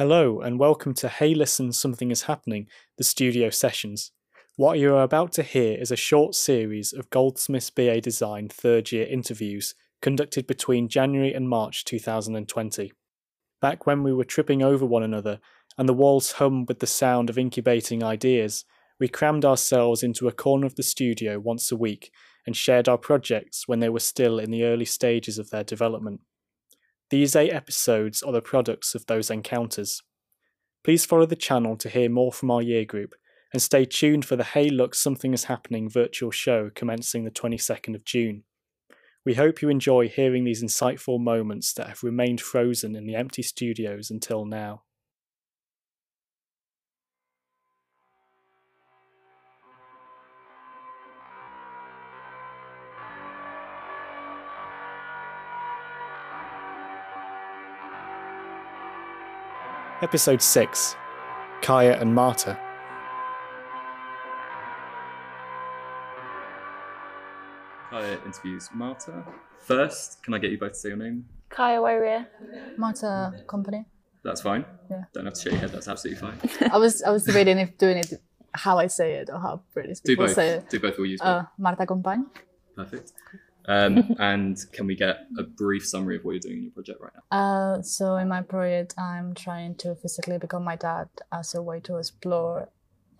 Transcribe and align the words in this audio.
Hello, 0.00 0.40
and 0.40 0.58
welcome 0.58 0.94
to 0.94 1.10
Hey 1.10 1.34
Listen, 1.34 1.72
Something 1.72 2.10
is 2.10 2.22
Happening, 2.22 2.68
the 2.96 3.04
studio 3.04 3.50
sessions. 3.50 4.12
What 4.56 4.78
you 4.78 4.94
are 4.94 5.02
about 5.02 5.30
to 5.32 5.42
hear 5.42 5.76
is 5.78 5.90
a 5.90 5.94
short 5.94 6.34
series 6.34 6.94
of 6.94 7.10
Goldsmiths 7.10 7.68
BA 7.68 8.00
Design 8.00 8.48
third 8.48 8.92
year 8.92 9.06
interviews 9.06 9.74
conducted 10.00 10.46
between 10.46 10.88
January 10.88 11.34
and 11.34 11.50
March 11.50 11.84
2020. 11.84 12.94
Back 13.60 13.84
when 13.84 14.02
we 14.02 14.14
were 14.14 14.24
tripping 14.24 14.62
over 14.62 14.86
one 14.86 15.02
another 15.02 15.38
and 15.76 15.86
the 15.86 15.92
walls 15.92 16.32
hummed 16.32 16.68
with 16.68 16.78
the 16.78 16.86
sound 16.86 17.28
of 17.28 17.36
incubating 17.36 18.02
ideas, 18.02 18.64
we 18.98 19.06
crammed 19.06 19.44
ourselves 19.44 20.02
into 20.02 20.28
a 20.28 20.32
corner 20.32 20.64
of 20.64 20.76
the 20.76 20.82
studio 20.82 21.38
once 21.38 21.70
a 21.70 21.76
week 21.76 22.10
and 22.46 22.56
shared 22.56 22.88
our 22.88 22.96
projects 22.96 23.68
when 23.68 23.80
they 23.80 23.90
were 23.90 24.00
still 24.00 24.38
in 24.38 24.50
the 24.50 24.64
early 24.64 24.86
stages 24.86 25.38
of 25.38 25.50
their 25.50 25.62
development. 25.62 26.22
These 27.10 27.34
eight 27.34 27.50
episodes 27.50 28.22
are 28.22 28.32
the 28.32 28.40
products 28.40 28.94
of 28.94 29.06
those 29.06 29.30
encounters. 29.30 30.00
Please 30.84 31.04
follow 31.04 31.26
the 31.26 31.34
channel 31.34 31.76
to 31.76 31.88
hear 31.88 32.08
more 32.08 32.32
from 32.32 32.52
our 32.52 32.62
year 32.62 32.84
group 32.84 33.14
and 33.52 33.60
stay 33.60 33.84
tuned 33.84 34.24
for 34.24 34.36
the 34.36 34.44
Hey 34.44 34.68
Look 34.68 34.94
Something 34.94 35.34
is 35.34 35.44
Happening 35.44 35.90
virtual 35.90 36.30
show 36.30 36.70
commencing 36.72 37.24
the 37.24 37.32
22nd 37.32 37.96
of 37.96 38.04
June. 38.04 38.44
We 39.24 39.34
hope 39.34 39.60
you 39.60 39.68
enjoy 39.68 40.08
hearing 40.08 40.44
these 40.44 40.62
insightful 40.62 41.20
moments 41.20 41.72
that 41.74 41.88
have 41.88 42.04
remained 42.04 42.40
frozen 42.40 42.94
in 42.94 43.06
the 43.06 43.16
empty 43.16 43.42
studios 43.42 44.08
until 44.10 44.44
now. 44.44 44.84
Episode 60.02 60.40
6 60.40 60.96
Kaya 61.62 62.00
and 62.00 62.14
Marta. 62.14 62.58
Kaya 67.90 68.18
interviews 68.24 68.70
Marta. 68.72 69.24
First, 69.58 70.22
can 70.22 70.34
I 70.34 70.38
get 70.38 70.50
you 70.52 70.58
both 70.58 70.72
to 70.72 70.78
say 70.78 70.88
your 70.90 70.98
name? 70.98 71.24
Kaya 71.48 71.80
Warrior. 71.80 72.26
Marta 72.76 73.32
Compañ. 73.46 73.84
That's 74.22 74.40
fine. 74.40 74.64
Yeah. 74.90 75.04
Don't 75.12 75.24
have 75.24 75.34
to 75.34 75.40
shake 75.40 75.52
your 75.52 75.60
head. 75.60 75.70
That's 75.72 75.88
absolutely 75.88 76.20
fine. 76.20 76.38
I 76.72 76.78
was 76.78 77.02
I 77.02 77.10
was 77.10 77.24
debating 77.24 77.58
if 77.58 77.76
doing 77.78 77.98
it 77.98 78.12
how 78.52 78.78
I 78.78 78.86
say 78.86 79.14
it 79.14 79.28
or 79.30 79.38
how 79.40 79.62
British 79.74 80.00
Do 80.00 80.12
people 80.12 80.26
both. 80.26 80.34
say 80.34 80.48
it. 80.56 80.70
Do 80.70 80.78
both. 80.80 80.96
We'll 80.98 81.06
use 81.06 81.20
both. 81.20 81.28
Uh, 81.28 81.42
Marta 81.58 81.84
Compañ. 81.86 82.26
Perfect. 82.76 83.12
Um, 83.70 84.16
and 84.18 84.58
can 84.72 84.86
we 84.86 84.96
get 84.96 85.16
a 85.38 85.42
brief 85.44 85.86
summary 85.86 86.16
of 86.16 86.24
what 86.24 86.32
you're 86.32 86.40
doing 86.40 86.56
in 86.58 86.62
your 86.64 86.72
project 86.72 87.00
right 87.00 87.12
now? 87.18 87.38
Uh, 87.40 87.82
so 87.82 88.16
in 88.16 88.28
my 88.28 88.42
project, 88.42 88.94
I'm 88.98 89.34
trying 89.34 89.76
to 89.76 89.94
physically 89.94 90.38
become 90.38 90.64
my 90.64 90.76
dad 90.76 91.08
as 91.32 91.54
a 91.54 91.62
way 91.62 91.78
to 91.80 91.96
explore 91.98 92.68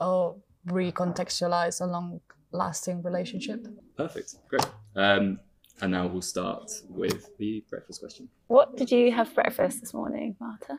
or 0.00 0.36
recontextualize 0.66 1.80
a 1.80 1.86
long-lasting 1.86 3.02
relationship. 3.02 3.66
Perfect. 3.96 4.34
Great. 4.48 4.66
Um, 4.96 5.38
and 5.80 5.92
now 5.92 6.06
we'll 6.06 6.20
start 6.22 6.70
with 6.88 7.36
the 7.38 7.64
breakfast 7.70 8.00
question. 8.00 8.28
What 8.48 8.76
did 8.76 8.90
you 8.90 9.12
have 9.12 9.28
for 9.28 9.42
breakfast 9.42 9.80
this 9.80 9.94
morning, 9.94 10.36
Marta? 10.40 10.78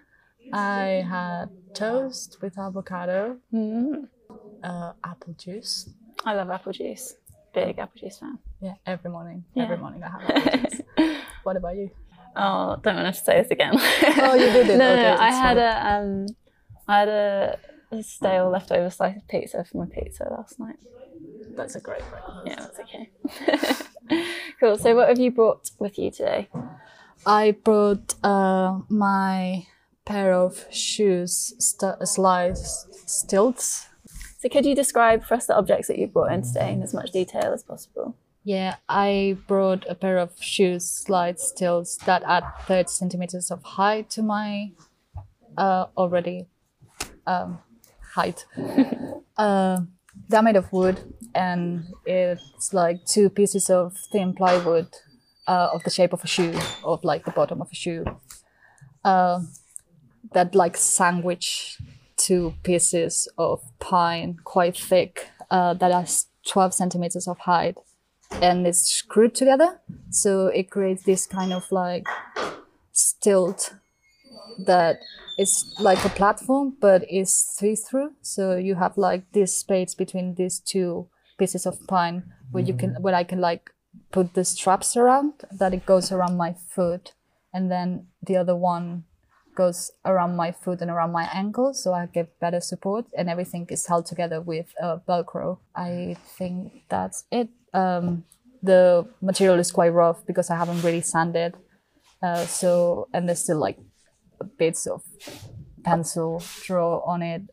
I 0.53 1.05
had 1.07 1.45
toast 1.73 2.37
with 2.41 2.57
avocado, 2.57 3.37
Mm. 3.53 4.07
uh, 4.63 4.93
apple 5.03 5.33
juice. 5.33 5.89
I 6.25 6.33
love 6.35 6.49
apple 6.49 6.73
juice. 6.73 7.15
Big 7.53 7.79
apple 7.79 7.99
juice 7.99 8.17
fan. 8.19 8.39
Yeah, 8.61 8.75
every 8.85 9.11
morning. 9.11 9.43
Yeah. 9.53 9.63
Every 9.63 9.77
morning 9.77 10.01
I 10.03 10.09
have 10.09 10.21
apple 10.29 10.69
juice. 10.69 10.81
what 11.43 11.57
about 11.57 11.75
you? 11.75 11.89
Oh, 12.35 12.77
don't 12.81 12.95
want 12.95 13.13
to 13.13 13.21
say 13.21 13.41
this 13.41 13.51
again. 13.51 13.73
Oh, 13.75 14.35
you 14.35 14.45
did 14.53 14.69
it. 14.69 14.77
no, 14.83 14.91
Okay, 14.93 15.01
no, 15.03 15.17
I 15.19 15.31
had 15.31 15.57
fine. 15.57 15.97
a 15.97 16.01
um, 16.03 16.25
I 16.87 16.99
had 16.99 17.09
a, 17.09 17.59
stale 18.03 18.49
leftover 18.49 18.89
slice 18.89 19.17
of 19.17 19.27
pizza 19.27 19.65
for 19.65 19.79
my 19.79 19.85
pizza 19.85 20.23
last 20.31 20.57
night. 20.59 20.77
That's 21.57 21.75
a 21.75 21.81
great 21.81 22.03
breakfast. 22.09 22.37
Yeah, 22.45 22.55
that's 22.55 22.79
okay. 22.79 23.09
cool. 24.59 24.77
So, 24.77 24.95
what 24.95 25.09
have 25.09 25.19
you 25.19 25.31
brought 25.31 25.71
with 25.77 25.99
you 25.99 26.09
today? 26.09 26.47
I 27.25 27.51
brought 27.51 28.15
uh, 28.23 28.79
my 28.87 29.67
pair 30.05 30.33
of 30.33 30.65
shoes, 30.71 31.53
st- 31.59 32.07
sliced 32.07 33.09
stilts. 33.09 33.87
So, 34.41 34.49
could 34.49 34.65
you 34.65 34.73
describe 34.73 35.23
for 35.23 35.35
us 35.35 35.45
the 35.45 35.55
objects 35.55 35.87
that 35.87 35.99
you 35.99 36.07
brought 36.07 36.31
in 36.31 36.41
today 36.41 36.73
in 36.73 36.81
as 36.81 36.95
much 36.95 37.11
detail 37.11 37.53
as 37.53 37.61
possible? 37.61 38.17
Yeah, 38.43 38.77
I 38.89 39.37
brought 39.47 39.85
a 39.87 39.93
pair 39.93 40.17
of 40.17 40.31
shoes, 40.41 40.89
slide 40.89 41.39
stilts 41.39 41.95
that 42.07 42.23
add 42.25 42.43
30 42.65 42.87
centimeters 42.89 43.51
of 43.51 43.61
height 43.61 44.09
to 44.11 44.23
my 44.23 44.71
uh, 45.55 45.85
already 45.95 46.47
um, 47.27 47.59
height. 48.15 48.47
uh, 49.37 49.81
they're 50.27 50.41
made 50.41 50.55
of 50.55 50.73
wood, 50.73 50.99
and 51.35 51.85
it's 52.07 52.73
like 52.73 53.05
two 53.05 53.29
pieces 53.29 53.69
of 53.69 53.95
thin 54.11 54.33
plywood 54.33 54.87
uh, 55.47 55.69
of 55.71 55.83
the 55.83 55.91
shape 55.91 56.13
of 56.13 56.23
a 56.23 56.27
shoe, 56.27 56.59
of 56.83 57.03
like 57.03 57.25
the 57.25 57.31
bottom 57.31 57.61
of 57.61 57.69
a 57.71 57.75
shoe. 57.75 58.05
Uh, 59.03 59.41
that 60.33 60.55
like 60.55 60.77
sandwich 60.77 61.77
two 62.25 62.53
pieces 62.63 63.27
of 63.37 63.61
pine, 63.79 64.37
quite 64.43 64.77
thick, 64.77 65.29
uh, 65.49 65.73
that 65.75 65.91
has 65.91 66.27
12 66.47 66.73
centimeters 66.73 67.27
of 67.27 67.37
height 67.39 67.77
and 68.41 68.65
it's 68.65 68.81
screwed 68.81 69.35
together. 69.35 69.79
So 70.09 70.47
it 70.47 70.69
creates 70.69 71.03
this 71.03 71.25
kind 71.25 71.53
of 71.53 71.71
like 71.71 72.07
stilt 72.91 73.73
that 74.65 74.99
is 75.37 75.75
like 75.79 76.03
a 76.05 76.09
platform 76.09 76.75
but 76.79 77.03
is 77.09 77.33
see 77.33 77.75
through. 77.75 78.11
So 78.21 78.55
you 78.55 78.75
have 78.75 78.97
like 78.97 79.31
this 79.31 79.55
space 79.55 79.95
between 79.95 80.35
these 80.35 80.59
two 80.59 81.07
pieces 81.37 81.65
of 81.65 81.85
pine 81.87 82.23
where 82.51 82.63
you 82.63 82.73
can 82.73 82.95
where 83.01 83.15
I 83.15 83.23
can 83.23 83.41
like 83.41 83.71
put 84.11 84.33
the 84.33 84.45
straps 84.45 84.95
around 84.95 85.33
that 85.51 85.73
it 85.73 85.85
goes 85.85 86.11
around 86.11 86.37
my 86.37 86.53
foot 86.53 87.13
and 87.53 87.71
then 87.71 88.07
the 88.21 88.37
other 88.37 88.55
one 88.55 89.03
goes 89.55 89.91
around 90.05 90.35
my 90.35 90.51
foot 90.51 90.81
and 90.81 90.89
around 90.89 91.11
my 91.11 91.29
ankle 91.33 91.73
so 91.73 91.93
I 91.93 92.05
get 92.05 92.39
better 92.39 92.61
support 92.61 93.05
and 93.17 93.29
everything 93.29 93.67
is 93.69 93.85
held 93.85 94.05
together 94.05 94.41
with 94.41 94.73
uh, 94.81 94.97
velcro. 95.07 95.59
I 95.75 96.17
think 96.37 96.83
that's 96.89 97.25
it. 97.31 97.49
Um, 97.73 98.25
the 98.63 99.07
material 99.21 99.59
is 99.59 99.71
quite 99.71 99.89
rough 99.89 100.25
because 100.25 100.49
I 100.49 100.57
haven't 100.57 100.83
really 100.83 101.01
sanded. 101.01 101.55
Uh, 102.21 102.45
so 102.45 103.07
and 103.13 103.27
there's 103.27 103.43
still 103.43 103.59
like 103.59 103.77
bits 104.57 104.85
of 104.87 105.01
pencil 105.83 106.43
draw 106.63 106.99
on 107.05 107.21
it. 107.21 107.43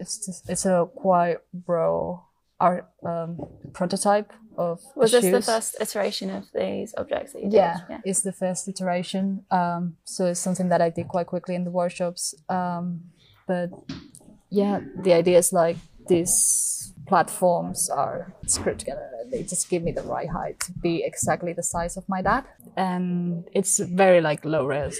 It's 0.00 0.24
just 0.24 0.48
it's 0.48 0.66
a 0.66 0.88
quite 0.94 1.38
raw 1.66 2.20
art 2.64 2.88
um, 3.04 3.30
prototype 3.72 4.32
of 4.56 4.80
Was 4.96 5.12
this 5.12 5.30
the 5.38 5.42
first 5.42 5.76
iteration 5.80 6.30
of 6.30 6.44
these 6.54 6.94
objects 6.96 7.32
that 7.32 7.42
you 7.42 7.50
did? 7.50 7.56
Yeah, 7.56 8.00
it's 8.04 8.22
the 8.22 8.32
first 8.32 8.68
iteration. 8.68 9.44
Um, 9.50 9.96
so 10.04 10.26
it's 10.26 10.40
something 10.40 10.68
that 10.68 10.80
I 10.80 10.90
did 10.90 11.08
quite 11.08 11.26
quickly 11.26 11.54
in 11.54 11.64
the 11.64 11.70
workshops. 11.70 12.34
Um, 12.48 12.84
but 13.46 13.70
yeah, 14.50 14.80
the 15.02 15.12
idea 15.12 15.38
is 15.38 15.52
like 15.52 15.76
these 16.08 16.94
platforms 17.06 17.90
are 17.90 18.32
screwed 18.46 18.78
together. 18.78 19.08
They 19.30 19.42
just 19.42 19.68
give 19.68 19.82
me 19.82 19.92
the 19.92 20.02
right 20.02 20.30
height 20.30 20.60
to 20.60 20.72
be 20.72 21.02
exactly 21.04 21.52
the 21.52 21.62
size 21.62 21.96
of 21.96 22.04
my 22.08 22.22
dad. 22.22 22.44
And 22.76 23.44
it's 23.52 23.78
very 23.78 24.20
like 24.20 24.44
low 24.44 24.64
res 24.66 24.98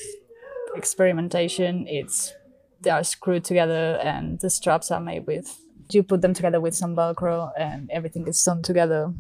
experimentation. 0.75 1.87
It's 1.89 2.35
they 2.83 2.91
are 2.91 3.05
screwed 3.05 3.45
together 3.45 3.99
and 4.03 4.41
the 4.41 4.51
straps 4.51 4.91
are 4.91 5.01
made 5.01 5.27
with 5.27 5.64
you 5.95 6.03
put 6.03 6.21
them 6.23 6.35
together 6.35 6.61
with 6.61 6.75
some 6.75 6.97
velcro 6.97 7.51
and 7.59 7.91
everything 7.91 8.27
is 8.27 8.39
sewn 8.39 8.63
together 8.63 9.13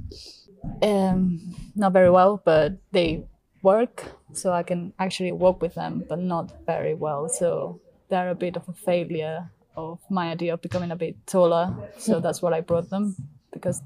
um, 0.82 1.40
not 1.74 1.92
very 1.92 2.10
well, 2.10 2.40
but 2.44 2.78
they 2.92 3.24
work, 3.62 4.04
so 4.32 4.52
I 4.52 4.62
can 4.62 4.92
actually 4.98 5.32
work 5.32 5.62
with 5.62 5.74
them, 5.74 6.04
but 6.08 6.18
not 6.18 6.66
very 6.66 6.94
well. 6.94 7.28
So 7.28 7.80
they're 8.08 8.30
a 8.30 8.34
bit 8.34 8.56
of 8.56 8.68
a 8.68 8.72
failure 8.72 9.50
of 9.76 9.98
my 10.10 10.30
idea 10.30 10.54
of 10.54 10.62
becoming 10.62 10.90
a 10.90 10.96
bit 10.96 11.26
taller. 11.26 11.74
So 11.98 12.20
that's 12.20 12.42
what 12.42 12.52
I 12.52 12.60
brought 12.60 12.90
them 12.90 13.16
because 13.52 13.82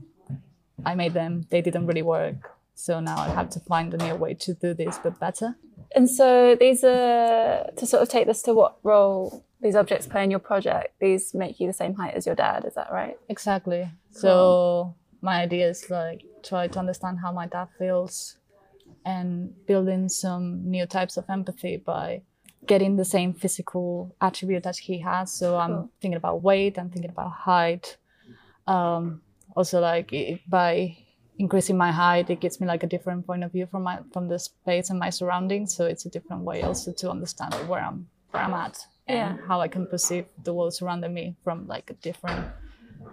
I 0.85 0.95
made 0.95 1.15
them. 1.15 1.47
They 1.51 1.63
didn't 1.63 1.87
really 1.87 2.03
work. 2.03 2.51
So 2.75 3.01
now 3.01 3.17
I 3.19 3.29
have 3.31 3.51
to 3.51 3.61
find 3.61 3.93
a 3.95 3.97
new 3.97 4.15
way 4.15 4.35
to 4.35 4.55
do 4.55 4.75
this, 4.75 4.99
but 5.03 5.19
better. 5.19 5.57
And 5.95 6.09
so 6.09 6.55
these 6.55 6.85
are 6.85 7.71
to 7.77 7.87
sort 7.87 8.03
of 8.03 8.09
take 8.09 8.27
this 8.27 8.43
to 8.43 8.55
what 8.55 8.77
role 8.83 9.45
these 9.61 9.75
objects 9.75 10.07
play 10.07 10.25
in 10.25 10.31
your 10.31 10.41
project. 10.41 10.95
These 11.01 11.35
make 11.35 11.59
you 11.61 11.67
the 11.67 11.73
same 11.73 11.95
height 11.95 12.15
as 12.15 12.27
your 12.27 12.35
dad. 12.35 12.65
Is 12.65 12.75
that 12.75 12.93
right? 12.93 13.17
Exactly. 13.29 13.91
So 14.11 14.95
my 15.21 15.41
idea 15.43 15.69
is 15.69 15.91
like 15.91 16.25
try 16.43 16.69
to 16.69 16.79
understand 16.79 17.19
how 17.21 17.33
my 17.33 17.47
dad 17.47 17.69
feels 17.79 18.37
and 19.05 19.55
building 19.67 20.09
some 20.09 20.71
new 20.71 20.87
types 20.87 21.17
of 21.17 21.25
empathy 21.29 21.77
by 21.77 22.23
getting 22.67 22.97
the 22.97 23.05
same 23.05 23.33
physical 23.33 24.15
attribute 24.21 24.63
that 24.63 24.77
he 24.77 24.99
has. 24.99 25.33
So 25.33 25.57
I'm 25.57 25.71
Cool. 25.71 25.91
thinking 26.01 26.17
about 26.17 26.43
weight, 26.43 26.79
I'm 26.79 26.91
thinking 26.91 27.11
about 27.11 27.33
height. 27.33 27.97
Um, 28.67 29.23
also 29.57 29.81
like 29.81 30.13
by 30.49 30.97
increasing 31.39 31.77
my 31.77 31.91
height, 31.91 32.31
it 32.31 32.41
gives 32.41 32.61
me 32.61 32.67
like 32.67 32.83
a 32.83 32.87
different 32.87 33.27
point 33.27 33.43
of 33.45 33.53
view 33.53 33.67
from 33.67 33.83
my 33.85 34.01
from 34.13 34.29
the 34.29 34.39
space 34.39 34.91
and 34.91 34.99
my 34.99 35.11
surroundings. 35.11 35.75
So 35.75 35.87
it's 35.87 36.05
a 36.05 36.11
different 36.11 36.43
way 36.43 36.63
also 36.63 36.93
to 36.93 37.11
understand 37.11 37.55
where 37.69 37.81
I'm 37.81 38.09
where 38.31 38.43
I'm 38.43 38.55
at 38.55 38.87
Yeah. 39.15 39.37
how 39.47 39.61
I 39.61 39.69
can 39.69 39.87
perceive 39.87 40.27
the 40.45 40.53
world 40.53 40.75
surrounding 40.75 41.15
me 41.15 41.37
from 41.45 41.67
like 41.67 41.91
a 41.91 41.95
different 41.95 42.47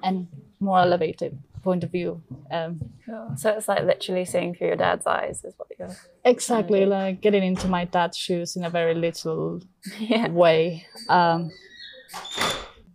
and 0.04 0.28
more 0.60 0.80
elevated 0.80 1.38
point 1.64 1.84
of 1.84 1.92
view. 1.92 2.22
Um, 2.52 2.80
Cool. 3.06 3.34
So 3.38 3.52
it's 3.52 3.68
like 3.68 3.84
literally 3.84 4.26
seeing 4.26 4.56
through 4.56 4.68
your 4.68 4.76
dad's 4.78 5.06
eyes 5.06 5.44
is 5.44 5.54
what 5.58 5.68
you're. 5.78 5.96
exactly 6.24 6.86
like 6.86 7.22
getting 7.22 7.44
into 7.44 7.68
my 7.68 7.86
dad's 7.86 8.18
shoes 8.18 8.56
in 8.56 8.64
a 8.66 8.70
very 8.70 8.96
little 8.96 9.62
Yeah. 10.00 10.28
way. 10.30 10.86
Um, 11.08 11.52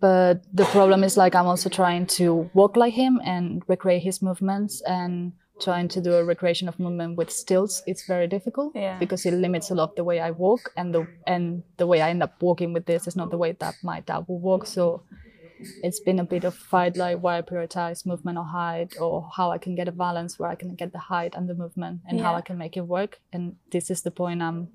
but 0.01 0.43
the 0.53 0.65
problem 0.65 1.05
is 1.05 1.17
like 1.17 1.35
I'm 1.35 1.47
also 1.47 1.69
trying 1.69 2.07
to 2.19 2.51
walk 2.55 2.77
like 2.77 2.95
him 2.95 3.21
and 3.25 3.63
recreate 3.69 4.03
his 4.03 4.23
movements 4.23 4.81
and 4.87 5.33
trying 5.61 5.89
to 5.89 6.01
do 6.01 6.15
a 6.15 6.25
recreation 6.25 6.69
of 6.69 6.79
movement 6.79 7.17
with 7.19 7.31
stilts 7.31 7.83
It's 7.87 8.07
very 8.07 8.27
difficult 8.27 8.73
Yeah. 8.75 8.99
because 8.99 9.27
it 9.29 9.35
limits 9.35 9.71
a 9.71 9.75
lot 9.75 9.97
the 9.97 10.05
way 10.05 10.19
I 10.21 10.31
walk 10.31 10.73
and 10.77 10.95
the 10.95 11.07
and 11.27 11.63
the 11.77 11.87
way 11.87 12.01
I 12.01 12.11
end 12.11 12.23
up 12.23 12.43
walking 12.43 12.73
with 12.75 12.87
this 12.87 13.07
is 13.07 13.17
not 13.17 13.31
the 13.31 13.39
way 13.39 13.53
that 13.53 13.75
my 13.83 14.01
dad 14.01 14.25
will 14.29 14.41
walk. 14.41 14.67
So 14.67 15.03
it's 15.83 16.01
been 16.01 16.19
a 16.19 16.25
bit 16.25 16.45
of 16.45 16.55
fight 16.55 16.97
like 16.97 17.19
why 17.23 17.39
I 17.39 17.43
prioritize 17.43 18.07
movement 18.07 18.39
or 18.39 18.45
height 18.45 18.95
or 18.99 19.29
how 19.37 19.51
I 19.51 19.59
can 19.59 19.75
get 19.75 19.89
a 19.89 19.93
balance 19.93 20.39
where 20.39 20.51
I 20.51 20.55
can 20.55 20.75
get 20.75 20.93
the 20.93 20.99
height 21.13 21.35
and 21.37 21.49
the 21.49 21.55
movement 21.55 22.01
and 22.09 22.21
how 22.21 22.35
I 22.35 22.41
can 22.41 22.57
make 22.57 22.77
it 22.77 22.87
work. 22.87 23.21
And 23.33 23.57
this 23.71 23.91
is 23.91 24.03
the 24.03 24.11
point 24.11 24.41
I'm 24.43 24.69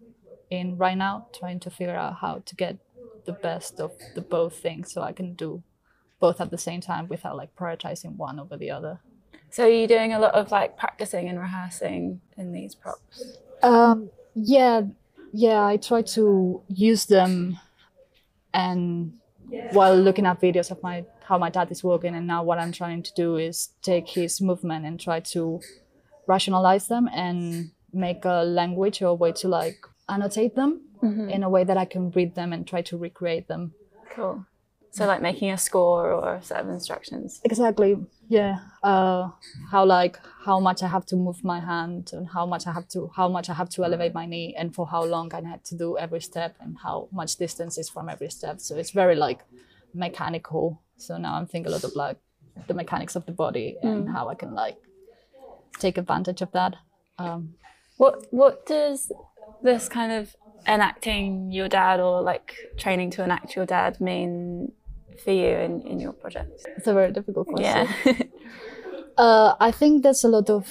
in 0.51 0.77
right 0.77 0.97
now, 0.97 1.27
trying 1.39 1.59
to 1.61 1.69
figure 1.71 1.95
out 1.95 2.13
how 2.21 2.43
to 2.45 2.55
get 2.55 2.77
the 3.25 3.33
best 3.33 3.79
of 3.79 3.91
the 4.13 4.21
both 4.21 4.55
things 4.61 4.93
so 4.93 5.01
I 5.01 5.11
can 5.13 5.33
do 5.33 5.63
both 6.19 6.39
at 6.39 6.51
the 6.51 6.57
same 6.57 6.81
time 6.81 7.07
without 7.07 7.35
like 7.35 7.55
prioritizing 7.55 8.15
one 8.17 8.39
over 8.39 8.55
the 8.55 8.69
other. 8.69 8.99
So 9.55 9.63
are 9.63 9.69
you 9.69 9.87
doing 9.87 10.11
a 10.11 10.19
lot 10.19 10.33
of 10.33 10.51
like 10.51 10.75
practicing 10.75 11.29
and 11.29 11.39
rehearsing 11.39 12.19
in 12.35 12.51
these 12.51 12.75
props? 12.75 13.37
Um, 13.63 14.09
yeah, 14.33 14.81
yeah, 15.31 15.65
I 15.65 15.77
try 15.77 16.01
to 16.01 16.61
use 16.67 17.05
them 17.05 17.57
and 18.53 19.13
while 19.71 19.95
looking 19.95 20.25
at 20.25 20.41
videos 20.41 20.71
of 20.71 20.83
my 20.83 21.05
how 21.23 21.37
my 21.37 21.49
dad 21.49 21.71
is 21.71 21.85
walking 21.85 22.15
and 22.15 22.27
now 22.27 22.43
what 22.43 22.59
I'm 22.59 22.73
trying 22.73 23.01
to 23.03 23.13
do 23.13 23.37
is 23.37 23.69
take 23.81 24.09
his 24.09 24.41
movement 24.41 24.85
and 24.85 24.99
try 24.99 25.21
to 25.21 25.61
rationalize 26.27 26.89
them 26.89 27.07
and 27.13 27.71
make 27.93 28.25
a 28.25 28.43
language 28.43 29.01
or 29.01 29.07
a 29.07 29.13
way 29.13 29.31
to 29.31 29.47
like 29.47 29.85
annotate 30.09 30.55
them 30.55 30.81
in 31.29 31.43
a 31.43 31.49
way 31.49 31.63
that 31.63 31.77
I 31.77 31.85
can 31.85 32.11
read 32.11 32.35
them 32.35 32.51
and 32.51 32.67
try 32.67 32.81
to 32.81 32.97
recreate 32.97 33.47
them. 33.47 33.73
Cool. 34.09 34.45
So 34.95 35.05
like 35.05 35.21
making 35.21 35.51
a 35.51 35.57
score 35.57 36.13
or 36.13 36.35
a 36.35 36.41
set 36.41 36.61
of 36.61 36.69
instructions. 36.69 37.41
Exactly. 37.43 37.97
Yeah. 38.29 38.59
Uh, 38.81 39.29
how 39.71 39.83
like 39.83 40.17
how 40.45 40.57
much 40.61 40.81
I 40.83 40.87
have 40.87 41.05
to 41.07 41.17
move 41.17 41.43
my 41.43 41.59
hand 41.59 42.11
and 42.13 42.25
how 42.35 42.45
much 42.45 42.65
I 42.65 42.71
have 42.71 42.87
to 42.93 43.11
how 43.13 43.27
much 43.27 43.49
I 43.49 43.55
have 43.61 43.69
to 43.75 43.83
elevate 43.83 44.13
my 44.13 44.25
knee 44.25 44.55
and 44.57 44.73
for 44.73 44.87
how 44.87 45.03
long 45.03 45.33
I 45.33 45.41
had 45.53 45.65
to 45.65 45.75
do 45.75 45.97
every 45.97 46.21
step 46.21 46.55
and 46.61 46.77
how 46.85 47.09
much 47.11 47.35
distance 47.35 47.77
is 47.77 47.89
from 47.89 48.07
every 48.07 48.29
step. 48.29 48.61
So 48.61 48.77
it's 48.77 48.91
very 48.91 49.17
like 49.17 49.41
mechanical. 49.93 50.81
So 50.95 51.17
now 51.17 51.33
I'm 51.35 51.45
thinking 51.45 51.71
a 51.71 51.75
lot 51.75 51.83
of 51.83 51.93
like 51.95 52.17
the 52.67 52.73
mechanics 52.73 53.17
of 53.17 53.25
the 53.25 53.33
body 53.33 53.75
and 53.83 54.07
how 54.15 54.29
I 54.29 54.35
can 54.35 54.53
like 54.55 54.77
take 55.79 55.97
advantage 55.97 56.41
of 56.41 56.51
that. 56.53 56.73
Um, 57.19 57.55
What 57.97 58.15
what 58.31 58.65
does 58.65 59.11
this 59.61 59.89
kind 59.89 60.11
of 60.13 60.35
enacting 60.67 61.51
your 61.51 61.67
dad 61.67 61.99
or 61.99 62.21
like 62.21 62.55
training 62.77 63.11
to 63.11 63.23
enact 63.23 63.55
your 63.57 63.65
dad 63.65 63.99
mean 63.99 64.71
for 65.23 65.31
you 65.31 65.47
in, 65.47 65.81
in 65.81 65.99
your 65.99 66.13
project? 66.13 66.51
it's 66.77 66.87
a 66.87 66.93
very 66.93 67.11
difficult 67.11 67.47
question. 67.47 67.87
Yeah. 68.05 68.13
Uh, 69.17 69.55
I 69.61 69.71
think 69.71 70.03
there's 70.03 70.25
a 70.25 70.27
lot 70.27 70.49
of 70.49 70.67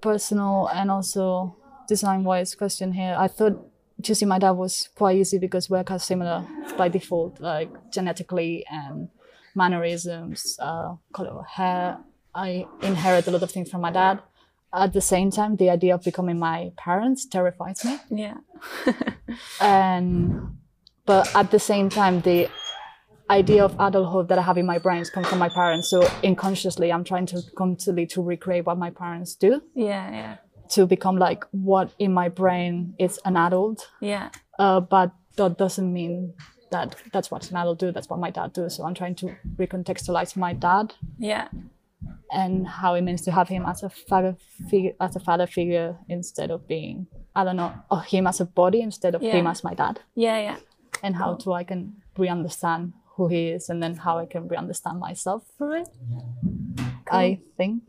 personal 0.00 0.68
and 0.74 0.90
also 0.90 1.56
design-wise 1.88 2.54
question 2.56 2.92
here. 2.92 3.14
I 3.16 3.28
thought 3.28 3.64
choosing 4.02 4.28
my 4.28 4.38
dad 4.38 4.52
was 4.52 4.88
quite 4.94 5.16
easy 5.16 5.38
because 5.38 5.70
we're 5.70 5.84
kind 5.84 6.00
of 6.00 6.02
similar 6.02 6.44
by 6.76 6.88
default, 6.88 7.40
like 7.40 7.70
genetically 7.92 8.64
and 8.70 9.08
mannerisms, 9.54 10.58
uh, 10.60 10.96
color 11.12 11.30
of 11.30 11.46
hair. 11.46 11.98
I 12.34 12.66
inherit 12.82 13.26
a 13.26 13.30
lot 13.30 13.42
of 13.42 13.50
things 13.50 13.70
from 13.70 13.80
my 13.80 13.90
dad. 13.90 14.20
At 14.74 14.92
the 14.92 15.00
same 15.00 15.30
time, 15.30 15.56
the 15.56 15.70
idea 15.70 15.94
of 15.94 16.02
becoming 16.02 16.38
my 16.38 16.72
parents 16.76 17.24
terrifies 17.24 17.84
me 17.84 17.98
yeah. 18.10 18.34
and 19.60 20.58
but 21.06 21.34
at 21.34 21.50
the 21.50 21.58
same 21.58 21.88
time 21.88 22.20
the 22.22 22.50
idea 23.30 23.64
of 23.64 23.74
adulthood 23.80 24.28
that 24.28 24.38
i 24.38 24.42
have 24.42 24.56
in 24.58 24.66
my 24.66 24.78
brains 24.78 25.10
comes 25.10 25.26
from 25.26 25.38
my 25.38 25.48
parents 25.48 25.88
so 25.88 26.06
unconsciously 26.24 26.92
i'm 26.92 27.02
trying 27.04 27.26
to 27.26 27.42
constantly 27.56 28.06
to 28.06 28.22
recreate 28.22 28.64
what 28.66 28.78
my 28.78 28.90
parents 28.90 29.34
do 29.34 29.60
Yeah, 29.74 30.10
yeah. 30.10 30.36
to 30.70 30.86
become 30.86 31.16
like 31.18 31.44
what 31.50 31.90
in 31.98 32.12
my 32.14 32.28
brain 32.28 32.94
is 32.98 33.18
an 33.24 33.36
adult 33.36 33.88
Yeah. 34.00 34.30
uh, 34.58 34.80
but 34.80 35.10
that 35.36 35.58
doesn't 35.58 35.92
mean 35.92 36.34
that 36.70 36.96
that's 37.12 37.30
what 37.30 37.50
an 37.50 37.56
adult 37.56 37.78
do 37.78 37.90
that's 37.92 38.08
what 38.08 38.20
my 38.20 38.30
dad 38.30 38.52
do 38.52 38.68
so 38.68 38.84
i'm 38.84 38.94
trying 38.94 39.14
to 39.16 39.34
recontextualize 39.56 40.36
my 40.36 40.52
dad 40.52 40.94
Yeah. 41.18 41.48
and 42.30 42.66
how 42.66 42.94
it 42.94 43.02
means 43.02 43.22
to 43.22 43.32
have 43.32 43.48
him 43.48 43.64
as 43.66 43.82
a 43.82 43.88
father 43.90 44.36
figure 44.70 44.92
as 45.00 45.16
a 45.16 45.20
father 45.20 45.46
figure 45.46 45.96
instead 46.08 46.50
of 46.50 46.66
being 46.68 47.06
i 47.34 47.44
don't 47.44 47.56
know 47.56 47.72
or 47.90 48.02
him 48.02 48.26
as 48.26 48.40
a 48.40 48.44
body 48.44 48.80
instead 48.82 49.14
of 49.14 49.20
him 49.22 49.46
as 49.46 49.62
my 49.64 49.74
dad 49.74 50.00
Yeah, 50.14 50.38
yeah. 50.38 50.56
and 51.02 51.16
how 51.16 51.34
to 51.34 51.52
I 51.52 51.64
can 51.64 52.02
re-understand 52.16 52.92
who 53.16 53.28
he 53.28 53.48
is 53.48 53.68
and 53.68 53.82
then 53.82 53.96
how 53.96 54.18
I 54.18 54.26
can 54.26 54.48
re-understand 54.48 55.00
myself 55.00 55.44
through 55.56 55.82
it. 55.82 55.88
I 57.10 57.40
think, 57.56 57.82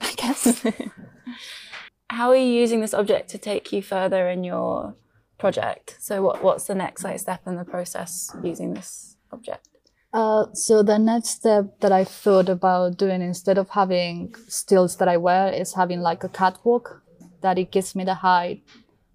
I 0.00 0.12
guess. 0.16 0.64
How 2.10 2.30
are 2.30 2.36
you 2.36 2.52
using 2.52 2.80
this 2.80 2.94
object 2.94 3.30
to 3.30 3.38
take 3.38 3.72
you 3.72 3.82
further 3.82 4.28
in 4.28 4.44
your 4.44 4.94
project? 5.38 5.96
So 6.00 6.22
what 6.22 6.42
what's 6.42 6.66
the 6.66 6.74
next 6.74 7.04
like 7.04 7.18
step 7.18 7.42
in 7.46 7.56
the 7.56 7.64
process 7.64 8.34
using 8.42 8.74
this 8.74 9.16
object? 9.32 9.68
uh, 10.16 10.46
so 10.54 10.82
the 10.82 10.98
next 10.98 11.28
step 11.30 11.78
that 11.80 11.92
I 11.92 12.04
thought 12.04 12.48
about 12.48 12.96
doing 12.96 13.20
instead 13.20 13.58
of 13.58 13.68
having 13.70 14.34
stills 14.48 14.96
that 14.96 15.08
I 15.08 15.18
wear 15.18 15.52
is 15.52 15.74
having 15.74 16.00
like 16.00 16.24
a 16.24 16.28
catwalk 16.28 17.02
that 17.42 17.58
it 17.58 17.70
gives 17.70 17.94
me 17.94 18.04
the 18.04 18.14
height, 18.14 18.62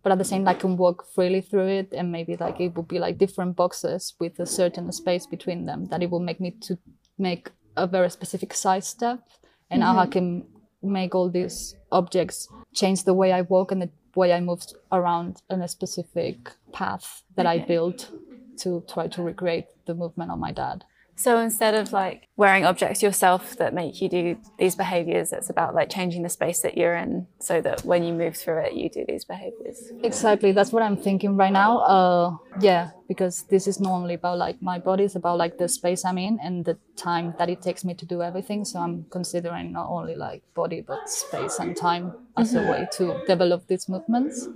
but 0.03 0.11
at 0.11 0.17
the 0.17 0.25
same 0.25 0.45
time 0.45 0.55
I 0.55 0.59
can 0.59 0.77
walk 0.77 1.05
freely 1.13 1.41
through 1.41 1.67
it 1.67 1.93
and 1.93 2.11
maybe 2.11 2.35
like 2.37 2.59
it 2.59 2.75
would 2.75 2.87
be 2.87 2.99
like 2.99 3.17
different 3.17 3.55
boxes 3.55 4.13
with 4.19 4.39
a 4.39 4.45
certain 4.45 4.91
space 4.91 5.25
between 5.25 5.65
them 5.65 5.85
that 5.85 6.01
it 6.03 6.09
will 6.09 6.19
make 6.19 6.39
me 6.39 6.51
to 6.61 6.77
make 7.17 7.51
a 7.77 7.87
very 7.87 8.09
specific 8.09 8.53
size 8.53 8.87
step 8.87 9.19
and 9.69 9.79
now 9.79 9.97
I 9.97 10.03
mm-hmm. 10.03 10.11
can 10.11 10.45
make 10.83 11.15
all 11.15 11.29
these 11.29 11.75
objects 11.91 12.47
change 12.73 13.03
the 13.03 13.13
way 13.13 13.31
I 13.31 13.41
walk 13.41 13.71
and 13.71 13.81
the 13.81 13.89
way 14.15 14.33
I 14.33 14.39
move 14.41 14.63
around 14.91 15.41
in 15.49 15.61
a 15.61 15.67
specific 15.67 16.51
path 16.73 17.23
that 17.35 17.45
I 17.45 17.55
Okay. 17.55 17.65
built 17.65 18.11
to 18.57 18.83
try 18.87 19.07
to 19.07 19.23
recreate 19.23 19.67
the 19.85 19.95
movement 19.95 20.31
of 20.31 20.39
my 20.39 20.51
dad. 20.51 20.83
So 21.15 21.37
instead 21.39 21.75
of 21.75 21.93
like 21.93 22.27
wearing 22.41 22.65
objects 22.65 23.03
yourself 23.03 23.55
that 23.61 23.71
make 23.81 24.01
you 24.01 24.09
do 24.09 24.23
these 24.57 24.75
behaviors, 24.83 25.31
it's 25.31 25.51
about 25.55 25.75
like 25.79 25.89
changing 25.97 26.23
the 26.23 26.33
space 26.39 26.59
that 26.65 26.73
you're 26.79 26.95
in 26.95 27.27
so 27.39 27.61
that 27.61 27.77
when 27.85 28.01
you 28.07 28.13
move 28.23 28.35
through 28.41 28.59
it, 28.65 28.73
you 28.73 28.89
do 28.89 29.05
these 29.07 29.23
behaviors. 29.33 29.77
Exactly, 30.03 30.51
that's 30.51 30.71
what 30.73 30.81
I'm 30.81 30.97
thinking 30.97 31.37
right 31.43 31.53
now. 31.63 31.71
Uh, 31.95 32.37
yeah, 32.59 32.83
because 33.07 33.35
this 33.53 33.67
is 33.71 33.79
normally 33.79 34.15
about 34.15 34.39
like 34.45 34.57
my 34.71 34.79
body 34.79 35.03
is 35.03 35.15
about 35.15 35.37
like 35.37 35.59
the 35.59 35.69
space 35.69 36.01
I'm 36.03 36.17
in 36.17 36.39
and 36.45 36.65
the 36.65 36.77
time 36.95 37.35
that 37.37 37.47
it 37.47 37.61
takes 37.61 37.85
me 37.85 37.93
to 38.01 38.05
do 38.13 38.23
everything. 38.23 38.65
So 38.65 38.79
I'm 38.79 39.05
considering 39.17 39.71
not 39.73 39.87
only 39.97 40.15
like 40.15 40.41
body 40.55 40.81
but 40.81 41.09
space 41.09 41.59
and 41.59 41.77
time 41.77 42.11
as 42.37 42.55
a 42.55 42.63
way 42.71 42.87
to 42.97 43.03
develop 43.27 43.67
these 43.67 43.87
movements. 43.87 44.47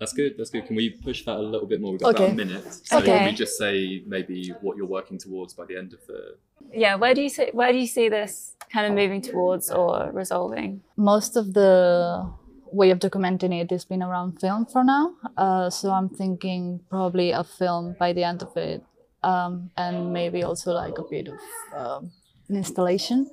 That's 0.00 0.12
good. 0.12 0.32
That's 0.38 0.50
good. 0.50 0.66
Can 0.66 0.74
we 0.74 0.90
push 0.90 1.24
that 1.26 1.36
a 1.36 1.46
little 1.54 1.68
bit 1.72 1.80
more? 1.80 1.92
We've 1.92 2.00
got 2.00 2.16
about 2.16 2.30
a 2.30 2.34
minute. 2.34 2.64
So 2.84 2.98
Okay. 2.98 3.12
can 3.18 3.24
we 3.26 3.32
just 3.32 3.56
say 3.56 4.02
maybe 4.06 4.38
what 4.60 4.76
you're 4.76 4.92
working 4.98 5.18
towards 5.18 5.54
by 5.54 5.66
the 5.66 5.76
end 5.76 5.92
of 5.92 6.00
the 6.08 6.36
Yeah, 6.72 6.96
where 6.96 7.14
do 7.14 7.22
you 7.22 7.28
see 7.28 7.50
where 7.52 7.72
do 7.72 7.78
you 7.78 7.86
see 7.86 8.08
this 8.08 8.54
kind 8.72 8.86
of 8.86 8.92
moving 8.92 9.22
towards 9.22 9.70
or 9.70 10.10
resolving? 10.12 10.82
Most 10.96 11.36
of 11.36 11.54
the 11.54 12.30
way 12.72 12.90
of 12.90 12.98
documenting 12.98 13.58
it 13.60 13.70
has 13.70 13.84
been 13.84 14.02
around 14.02 14.40
film 14.40 14.66
for 14.66 14.84
now. 14.84 15.14
Uh, 15.36 15.70
so 15.70 15.90
I'm 15.90 16.08
thinking 16.08 16.80
probably 16.90 17.30
a 17.30 17.44
film 17.44 17.96
by 17.98 18.12
the 18.12 18.24
end 18.24 18.42
of 18.42 18.56
it, 18.56 18.82
um, 19.22 19.70
and 19.76 20.12
maybe 20.12 20.42
also 20.42 20.72
like 20.72 20.98
a 20.98 21.02
bit 21.02 21.28
of 21.28 21.38
um, 21.74 22.12
an 22.48 22.56
installation. 22.56 23.30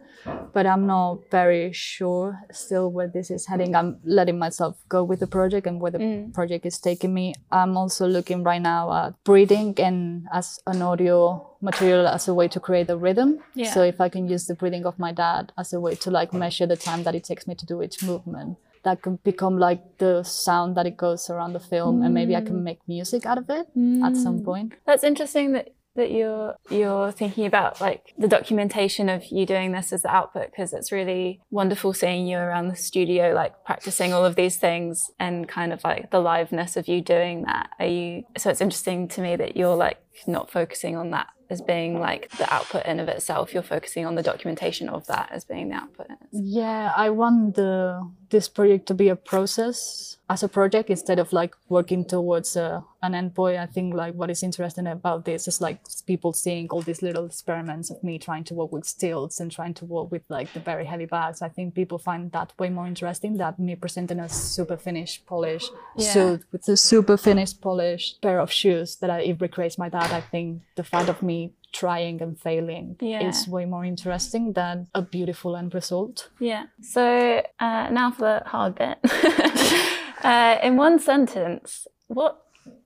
But 0.53 0.65
I'm 0.65 0.88
not 0.88 1.29
very 1.29 1.72
sure 1.72 2.41
still 2.51 2.91
where 2.91 3.08
this 3.08 3.29
is 3.29 3.46
heading. 3.46 3.75
I'm 3.75 4.00
letting 4.03 4.39
myself 4.39 4.75
go 4.89 5.03
with 5.03 5.20
the 5.20 5.27
project 5.27 5.67
and 5.67 5.79
where 5.79 5.91
the 5.91 6.32
project 6.34 6.65
is 6.65 6.79
taking 6.79 7.13
me. 7.13 7.36
I'm 7.51 7.77
also 7.77 8.08
looking 8.08 8.44
right 8.44 8.62
now 8.62 8.91
at 8.91 9.24
breathing 9.24 9.75
and 9.77 10.25
as 10.34 10.60
an 10.65 10.82
audio 10.82 11.54
material 11.65 12.07
as 12.07 12.27
a 12.27 12.34
way 12.34 12.48
to 12.48 12.60
create 12.60 12.89
a 12.89 12.98
rhythm. 12.98 13.39
Yeah. 13.53 13.74
So 13.74 13.81
if 13.84 14.00
I 14.00 14.10
can 14.10 14.29
use 14.29 14.45
the 14.48 14.55
breathing 14.55 14.86
of 14.86 14.98
my 14.98 15.12
dad 15.12 15.51
as 15.57 15.74
a 15.74 15.79
way 15.79 15.95
to 15.95 16.12
like 16.12 16.31
measure 16.34 16.67
the 16.67 16.77
time 16.77 17.03
that 17.03 17.15
it 17.15 17.24
takes 17.24 17.48
me 17.48 17.55
to 17.55 17.65
do 17.65 17.81
each 17.81 18.01
movement, 18.03 18.57
that 18.84 19.01
can 19.01 19.17
become 19.24 19.57
like 19.57 19.98
the 19.98 20.24
sound 20.24 20.77
that 20.77 20.86
it 20.86 20.95
goes 20.95 21.29
around 21.29 21.53
the 21.53 21.60
film, 21.60 22.03
and 22.03 22.13
maybe 22.13 22.36
I 22.36 22.41
can 22.41 22.57
mm. 22.57 22.63
make 22.63 22.79
music 22.88 23.25
out 23.25 23.39
of 23.39 23.50
it 23.50 23.67
at 24.07 24.15
some 24.15 24.39
mm. 24.39 24.45
point. 24.45 24.74
That's 24.86 25.03
interesting 25.03 25.53
that 25.53 25.74
that 25.95 26.12
you're 26.12 26.55
you're 26.69 27.12
thinking 27.12 27.45
about 27.45 27.79
like 27.81 28.13
the 28.17 28.27
documentation 28.27 29.10
of 29.10 29.25
you 29.31 29.45
doing 29.45 29.72
this 29.72 29.93
as 29.93 30.01
the 30.01 30.10
output 30.10 30.51
because 30.51 30.74
it's 30.74 30.91
really 30.91 31.41
wonderful 31.50 31.93
seeing 31.93 32.27
you 32.27 32.38
around 32.38 32.67
the 32.67 32.75
studio 32.75 33.34
like 33.34 33.63
practicing 33.63 34.13
all 34.13 34.25
of 34.25 34.36
these 34.36 34.57
things 34.57 35.10
and 35.19 35.48
kind 35.48 35.72
of 35.72 35.84
like 35.84 36.12
the 36.12 36.17
liveness 36.17 36.75
of 36.75 36.88
you 36.88 37.01
doing 37.01 37.43
that 37.43 37.69
are 37.79 37.86
you 37.86 38.24
so 38.38 38.50
it's 38.50 38.62
interesting 38.62 39.07
to 39.07 39.22
me 39.22 39.36
that 39.36 39.55
you're 39.55 39.75
like 39.75 39.98
not 40.27 40.51
focusing 40.51 40.95
on 40.98 41.12
that 41.12 41.27
as 41.49 41.61
being 41.61 41.99
like 41.99 42.29
the 42.37 42.51
output 42.53 42.85
in 42.85 42.99
of 42.99 43.07
itself. 43.07 43.53
You're 43.53 43.63
focusing 43.63 44.05
on 44.05 44.15
the 44.15 44.23
documentation 44.23 44.89
of 44.89 45.05
that 45.07 45.29
as 45.31 45.45
being 45.45 45.69
the 45.69 45.75
output. 45.75 46.07
Yeah, 46.31 46.91
I 46.95 47.09
the 47.55 48.09
this 48.29 48.48
project 48.50 48.86
to 48.88 48.94
be 48.94 49.10
a 49.10 49.15
process 49.15 50.17
as 50.29 50.41
a 50.41 50.48
project 50.48 50.89
instead 50.89 51.20
of 51.20 51.32
like 51.32 51.53
working 51.70 52.03
towards 52.03 52.55
a, 52.55 52.84
an 53.03 53.13
endpoint. 53.13 53.60
I 53.60 53.67
think 53.67 53.94
like 53.94 54.15
what 54.15 54.32
is 54.32 54.41
interesting 54.41 54.88
about 54.88 55.25
this 55.25 55.48
is 55.48 55.62
like 55.62 55.79
people 56.08 56.34
seeing 56.34 56.67
all 56.70 56.82
these 56.82 57.03
little 57.03 57.25
experiments 57.25 57.91
of 57.91 58.03
me 58.03 58.17
trying 58.17 58.44
to 58.46 58.55
work 58.55 58.72
with 58.72 58.86
stills 58.86 59.39
and 59.39 59.51
trying 59.51 59.75
to 59.75 59.86
work 59.86 60.12
with 60.12 60.24
like 60.29 60.51
the 60.53 60.60
very 60.60 60.86
heavy 60.86 61.05
bags. 61.05 61.41
I 61.44 61.50
think 61.50 61.75
people 61.75 62.00
find 62.00 62.32
that 62.32 62.53
way 62.58 62.70
more 62.70 62.88
interesting 62.88 63.38
than 63.38 63.53
me 63.60 63.75
presenting 63.75 64.20
a 64.20 64.27
super 64.29 64.77
finished, 64.77 65.25
polished 65.27 65.72
Yeah. 65.96 66.12
suit 66.13 66.44
with 66.51 66.67
a 66.67 66.77
super 66.77 67.17
finished, 67.17 67.62
polished 67.62 68.22
pair 68.22 68.39
of 68.39 68.51
shoes 68.51 68.96
that 68.98 69.10
I, 69.12 69.20
it 69.22 69.39
recreates 69.39 69.77
my 69.77 69.89
dad. 69.89 70.12
I 70.12 70.22
think 70.22 70.62
the 70.75 70.84
fact 70.84 71.10
of 71.10 71.22
me 71.22 71.51
trying 71.79 72.22
and 72.22 72.39
failing 72.39 72.96
Yeah. 73.01 73.27
is 73.27 73.48
way 73.48 73.65
more 73.65 73.86
interesting 73.86 74.53
than 74.53 74.88
a 74.94 75.01
beautiful 75.01 75.55
end 75.55 75.74
result. 75.74 76.29
Yeah. 76.39 76.63
So 76.82 77.41
uh, 77.60 77.89
now 77.91 78.12
for 78.12 78.22
the 78.44 78.50
hard 78.50 78.75
bit. 78.75 78.98
uh, 80.24 80.58
in 80.63 80.77
one 80.77 81.00
sentence, 81.00 81.88
what 82.08 82.41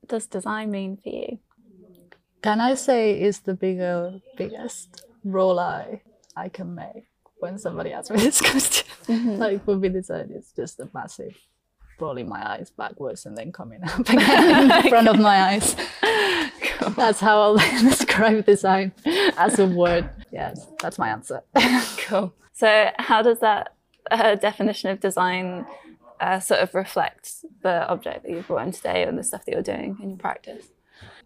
does 0.07 0.25
design 0.27 0.71
mean 0.71 0.97
for 0.97 1.09
you? 1.09 1.37
Can 2.41 2.59
I 2.61 2.75
say 2.75 3.21
is 3.21 3.39
the 3.41 3.53
bigger, 3.53 4.21
biggest 4.37 5.05
role 5.23 5.59
I 5.59 6.01
I 6.35 6.49
can 6.49 6.73
make 6.73 7.05
when 7.41 7.57
somebody 7.59 7.91
asks 7.93 8.09
me 8.09 8.17
this 8.17 8.41
question? 8.51 8.87
Like 9.39 9.65
for 9.65 9.75
me, 9.75 9.89
design 9.89 10.31
is 10.31 10.51
just 10.55 10.79
a 10.79 10.87
massive 10.93 11.35
rolling 11.99 12.29
my 12.29 12.41
eyes 12.53 12.71
backwards 12.71 13.25
and 13.25 13.35
then 13.37 13.51
coming 13.51 13.83
up 13.83 13.99
again 14.13 14.71
in 14.71 14.89
front 14.89 15.07
of 15.09 15.19
my 15.19 15.37
eyes. 15.51 15.75
That's 16.95 17.19
how 17.19 17.41
I'll 17.41 17.57
describe 17.81 18.45
design 18.45 18.93
as 19.37 19.59
a 19.59 19.67
word. 19.67 20.09
Yes, 20.31 20.67
that's 20.81 20.97
my 20.97 21.09
answer. 21.09 21.41
Cool. 22.07 22.33
So, 22.53 22.89
how 22.97 23.21
does 23.21 23.39
that 23.39 23.75
uh, 24.09 24.33
definition 24.35 24.89
of 24.89 24.99
design 24.99 25.65
uh, 26.19 26.39
sort 26.39 26.61
of 26.61 26.73
reflect 26.73 27.45
the 27.61 27.87
object 27.87 28.23
that 28.23 28.31
you've 28.31 28.47
brought 28.47 28.65
in 28.65 28.71
today 28.71 29.03
and 29.03 29.17
the 29.17 29.23
stuff 29.23 29.45
that 29.45 29.51
you're 29.51 29.61
doing 29.61 29.97
in 30.01 30.09
your 30.09 30.17
practice? 30.17 30.65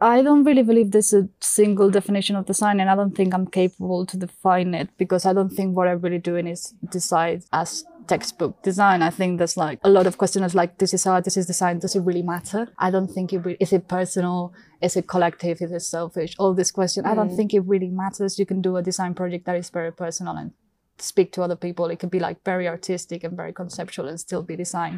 I 0.01 0.21
don't 0.21 0.43
really 0.43 0.63
believe 0.63 0.91
there's 0.91 1.13
a 1.13 1.29
single 1.39 1.89
definition 1.89 2.35
of 2.35 2.45
design, 2.45 2.79
and 2.81 2.89
I 2.89 2.95
don't 2.95 3.15
think 3.15 3.33
I'm 3.33 3.47
capable 3.47 4.05
to 4.05 4.17
define 4.17 4.73
it 4.73 4.89
because 4.97 5.25
I 5.25 5.31
don't 5.33 5.49
think 5.49 5.77
what 5.77 5.87
I'm 5.87 5.99
really 5.99 6.19
doing 6.19 6.47
is 6.47 6.73
decide 6.89 7.43
as 7.53 7.85
textbook 8.07 8.61
design. 8.61 9.01
I 9.01 9.09
think 9.09 9.37
there's 9.37 9.55
like 9.55 9.79
a 9.83 9.89
lot 9.89 10.05
of 10.05 10.17
questions 10.17 10.53
like 10.53 10.77
this 10.77 10.93
is 10.93 11.05
art, 11.05 11.23
this 11.23 11.37
is 11.37 11.45
design. 11.45 11.79
Does 11.79 11.95
it 11.95 12.01
really 12.01 12.21
matter? 12.21 12.67
I 12.77 12.91
don't 12.91 13.07
think 13.07 13.31
it 13.31 13.39
re- 13.39 13.57
is 13.59 13.71
it 13.71 13.87
personal, 13.87 14.53
is 14.83 14.95
it 14.97 15.07
collective, 15.07 15.61
is 15.65 15.71
it 15.71 15.79
selfish? 15.97 16.31
All 16.39 16.53
these 16.53 16.71
questions. 16.79 17.05
I 17.11 17.15
don't 17.15 17.33
think 17.37 17.53
it 17.53 17.63
really 17.73 17.89
matters. 18.03 18.37
You 18.41 18.45
can 18.45 18.61
do 18.61 18.77
a 18.77 18.81
design 18.89 19.13
project 19.13 19.45
that 19.45 19.55
is 19.55 19.69
very 19.79 19.91
personal 20.03 20.35
and 20.41 20.51
speak 20.97 21.31
to 21.33 21.41
other 21.41 21.55
people. 21.55 21.85
It 21.93 21.99
can 21.99 22.09
be 22.09 22.19
like 22.19 22.37
very 22.43 22.67
artistic 22.67 23.23
and 23.23 23.33
very 23.37 23.53
conceptual 23.53 24.07
and 24.09 24.19
still 24.19 24.43
be 24.43 24.55
design. 24.55 24.95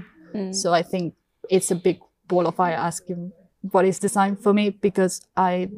So 0.52 0.74
I 0.74 0.84
think 0.84 1.14
it's 1.50 1.72
a 1.72 1.76
big 1.76 2.00
ball 2.28 2.46
of 2.48 2.56
fire 2.56 2.74
asking 2.90 3.32
what 3.72 3.86
is 3.86 4.00
design 4.00 4.36
for 4.36 4.54
me 4.54 4.70
because 4.70 5.22
I 5.38 5.70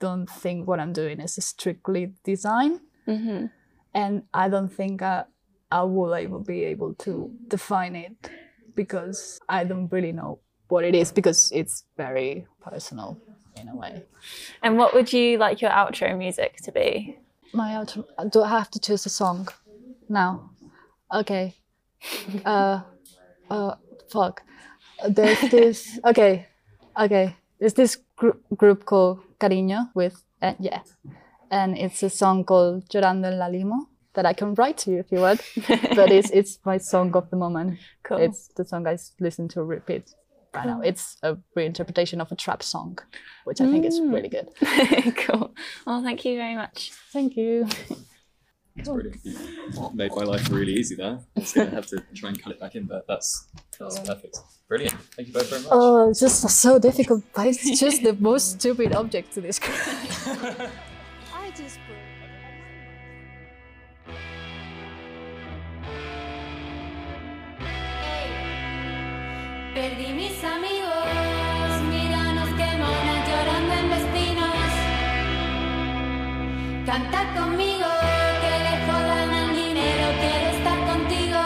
don't 0.00 0.28
think 0.42 0.66
what 0.68 0.80
I'm 0.80 0.92
doing 0.92 1.20
is 1.20 1.34
strictly 1.44 2.02
design, 2.24 2.80
Mm-hmm. 3.08 3.46
and 3.94 4.22
I 4.34 4.48
don't 4.48 4.68
think 4.80 5.02
I, 5.02 5.24
I 5.70 5.82
will 5.82 6.14
able 6.14 6.40
be 6.40 6.64
able 6.72 6.94
to 7.06 7.30
define 7.48 7.94
it 7.96 8.30
because 8.74 9.40
I 9.48 9.64
don't 9.64 9.88
really 9.92 10.12
know 10.12 10.38
what 10.68 10.84
it 10.84 10.94
is 10.94 11.12
because 11.12 11.50
it's 11.60 11.84
very 11.96 12.46
personal 12.60 13.18
in 13.60 13.68
a 13.68 13.76
way. 13.76 14.02
And 14.62 14.76
what 14.78 14.92
would 14.94 15.12
you 15.12 15.38
like 15.38 15.60
your 15.62 15.70
outro 15.70 16.16
music 16.16 16.56
to 16.64 16.72
be? 16.72 17.18
My 17.52 17.70
outro, 17.72 18.04
do 18.30 18.42
I 18.42 18.48
have 18.48 18.70
to 18.70 18.78
choose 18.80 19.06
a 19.06 19.10
song 19.10 19.48
now? 20.08 20.50
Okay. 21.12 21.54
Uh, 22.46 22.80
uh, 23.50 23.74
fuck. 24.10 24.42
There's 25.08 25.40
this. 25.50 25.98
Okay, 26.04 26.46
okay. 26.96 27.36
There's 27.58 27.74
this 27.74 27.98
gr- 28.16 28.38
group 28.56 28.84
called 28.84 29.20
Cariño 29.38 29.90
with 29.94 30.22
uh, 30.42 30.54
yeah, 30.58 30.80
and 31.50 31.76
it's 31.76 32.02
a 32.02 32.08
song 32.08 32.44
called 32.44 32.88
Llorando 32.88 33.26
en 33.26 33.38
la 33.38 33.48
Limo 33.48 33.88
that 34.14 34.24
I 34.26 34.32
can 34.32 34.54
write 34.54 34.78
to 34.78 34.90
you 34.90 34.98
if 35.00 35.12
you 35.12 35.20
want. 35.20 35.40
but 35.96 36.10
it's 36.10 36.30
it's 36.30 36.58
my 36.64 36.78
song 36.78 37.14
of 37.16 37.28
the 37.30 37.36
moment. 37.36 37.78
Cool. 38.02 38.18
It's 38.18 38.48
the 38.56 38.64
song 38.64 38.86
I 38.86 38.96
listen 39.18 39.48
to 39.48 39.62
repeat 39.62 40.14
right 40.54 40.66
now. 40.66 40.80
Mm. 40.80 40.86
It's 40.86 41.16
a 41.22 41.36
reinterpretation 41.56 42.20
of 42.20 42.30
a 42.32 42.36
trap 42.36 42.62
song, 42.62 42.98
which 43.44 43.60
I 43.60 43.70
think 43.70 43.84
is 43.84 44.00
mm. 44.00 44.12
really 44.12 44.28
good. 44.28 44.48
cool. 45.16 45.54
Well, 45.86 46.02
thank 46.02 46.24
you 46.24 46.36
very 46.36 46.56
much. 46.56 46.92
Thank 47.12 47.36
you. 47.36 47.68
It's 48.76 48.88
brilliant. 48.88 49.20
You 49.24 49.90
made 49.94 50.12
my 50.14 50.22
life 50.22 50.48
really 50.50 50.72
easy 50.72 50.94
there. 50.94 51.18
I 51.36 51.40
was 51.40 51.52
going 51.52 51.70
to 51.70 51.74
have 51.74 51.86
to 51.88 52.02
try 52.14 52.30
and 52.30 52.42
cut 52.42 52.52
it 52.52 52.60
back 52.60 52.76
in, 52.76 52.86
but 52.86 53.06
that's 53.06 53.48
that's 53.78 53.98
perfect. 53.98 54.38
Brilliant. 54.68 54.94
Thank 55.16 55.28
you 55.28 55.34
both 55.34 55.50
very 55.50 55.62
much. 55.62 55.70
Oh, 55.72 56.10
it's 56.10 56.20
just 56.20 56.48
so 56.48 56.78
difficult, 56.78 57.24
but 57.34 57.48
it's 57.48 57.78
just 57.78 58.02
the 58.02 58.14
most 58.14 58.60
stupid 58.60 58.94
object 58.94 59.34
to 59.34 59.40
describe. 59.40 60.70
Perdí 69.80 70.12
mis 70.12 70.44
amigos, 70.44 71.72
mira 71.88 72.34
nos 72.34 72.50
quemonan 72.50 73.20
llorando 73.28 73.72
en 73.80 73.86
los 73.88 74.04
pinos. 74.12 74.70
Canta 76.84 77.20
conmigo, 77.32 77.88
que 78.42 78.52
le 78.66 78.74
jodan 78.84 79.30
al 79.40 79.50
dinero, 79.56 80.06
quiero 80.20 80.48
estar 80.58 80.78
contigo. 80.90 81.40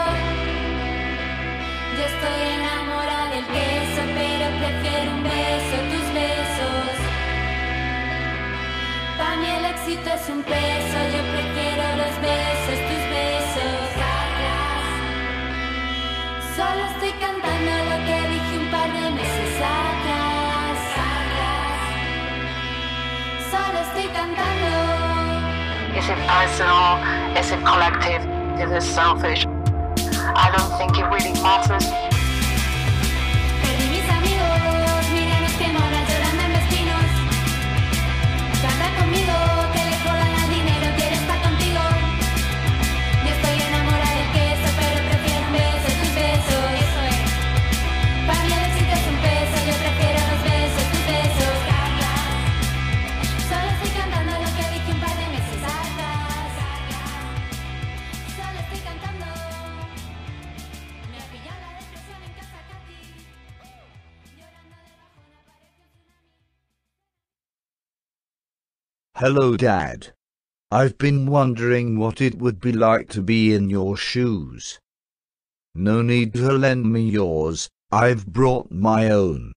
Yo 1.95 2.03
estoy 2.11 2.39
enamorada 2.59 3.29
del 3.35 3.45
queso, 3.55 4.01
pero 4.19 4.45
prefiero 4.59 5.11
un 5.15 5.23
beso, 5.23 5.75
tus 5.91 6.07
besos. 6.21 6.95
Para 9.17 9.35
mí 9.37 9.47
el 9.59 9.65
éxito 9.73 10.09
es 10.13 10.25
un 10.35 10.43
peso, 10.43 10.97
yo 11.15 11.21
prefiero 11.35 11.83
los 12.01 12.13
besos, 12.27 12.79
tus 12.89 13.03
besos. 13.15 13.95
Solo 16.57 16.85
estoy 16.85 17.11
cantando 17.19 17.84
Is 25.95 26.11
it 26.11 26.17
personal? 26.27 26.97
Is 27.35 27.51
it 27.51 27.59
collective? 27.65 28.21
Is 28.59 28.71
it 28.71 28.81
selfish? 28.83 29.45
I 30.37 30.53
don't 30.55 30.77
think 30.77 30.99
it 30.99 31.05
really 31.05 31.33
matters. 31.41 32.14
Hello, 69.19 69.55
Dad. 69.55 70.11
I've 70.71 70.97
been 70.97 71.25
wondering 71.25 71.97
what 71.97 72.19
it 72.19 72.37
would 72.37 72.59
be 72.59 72.73
like 72.73 73.07
to 73.11 73.21
be 73.21 73.53
in 73.53 73.69
your 73.69 73.95
shoes. 73.95 74.77
No 75.73 76.01
need 76.01 76.33
to 76.33 76.51
lend 76.51 76.91
me 76.91 77.09
yours, 77.09 77.69
I've 77.93 78.27
brought 78.27 78.71
my 78.71 79.09
own. 79.09 79.53